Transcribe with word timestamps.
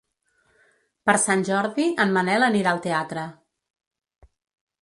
Per 1.09 1.15
Sant 1.25 1.43
Jordi 1.51 1.87
en 2.05 2.15
Manel 2.17 2.47
anirà 2.49 2.73
al 2.75 2.83
teatre. 2.89 3.27